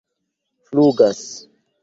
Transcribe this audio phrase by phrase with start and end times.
[0.71, 1.23] flugas